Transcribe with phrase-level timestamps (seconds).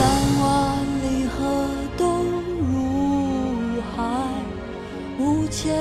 [0.00, 0.08] 三
[0.40, 1.68] 万里河
[1.98, 2.24] 东
[2.70, 3.98] 入海，
[5.18, 5.76] 五千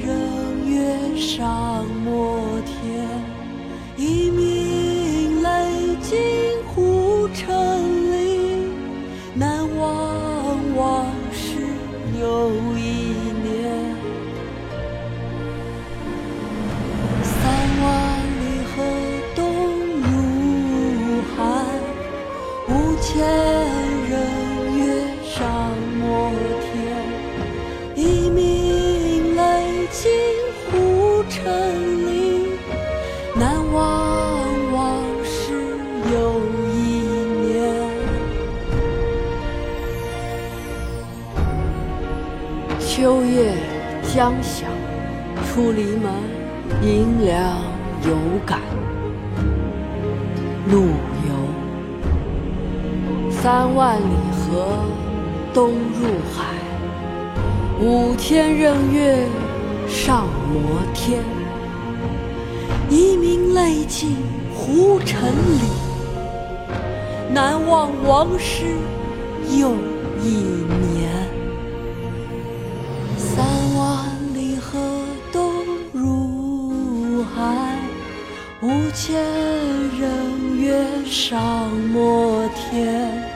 [0.00, 0.06] 仞
[0.64, 1.63] 岳上。
[23.14, 23.24] 五千
[24.10, 24.12] 人
[24.76, 24.82] 跃
[25.22, 26.32] 上摩
[26.64, 26.66] 天。
[27.94, 30.10] 一鸣雷惊
[30.68, 31.44] 胡尘
[32.08, 32.58] 里，
[33.36, 35.78] 难忘往事
[36.12, 36.40] 又
[36.72, 36.74] 一
[37.46, 37.46] 年。
[42.80, 43.54] 秋夜
[44.12, 44.66] 将晓，
[45.46, 46.12] 出篱门
[46.82, 47.62] 迎凉
[48.08, 48.58] 有感。
[50.68, 51.13] 陆游。
[53.44, 54.88] 三万里河
[55.52, 56.54] 东入海
[57.78, 59.26] 五千仞岳
[59.86, 61.22] 上摩天
[62.88, 64.16] 遗民泪尽
[64.56, 65.68] 胡尘里
[67.34, 68.64] 南望王师
[69.60, 69.74] 又
[70.22, 70.64] 一
[70.94, 71.12] 年
[73.18, 73.44] 三
[73.76, 74.80] 万里河
[75.30, 75.52] 东
[75.92, 77.76] 入海
[78.62, 79.22] 五千
[80.00, 83.33] 仞岳上摩天。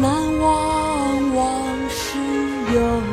[0.00, 2.18] 难忘往事
[2.72, 3.07] 悠